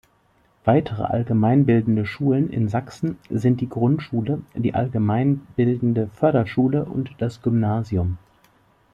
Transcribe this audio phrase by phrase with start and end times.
[0.65, 8.17] Weitere allgemeinbildende Schulen in Sachsen sind die Grundschule, die allgemeinbildende Förderschule und das Gymnasium.